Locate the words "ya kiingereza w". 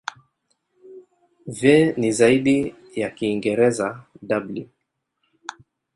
2.95-4.69